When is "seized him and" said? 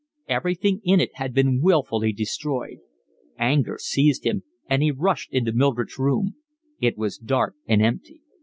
3.79-4.81